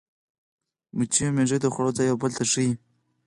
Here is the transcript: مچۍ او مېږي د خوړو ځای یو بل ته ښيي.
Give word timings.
مچۍ 0.95 1.23
او 1.27 1.33
مېږي 1.35 1.57
د 1.61 1.65
خوړو 1.73 1.91
ځای 1.97 2.05
یو 2.09 2.17
بل 2.21 2.31
ته 2.37 2.43
ښيي. 2.51 2.71